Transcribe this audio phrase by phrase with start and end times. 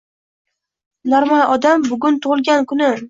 [1.15, 2.99] Normal odam Bugun tug'ilgan kunim!